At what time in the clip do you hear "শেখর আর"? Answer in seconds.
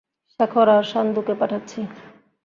0.29-0.83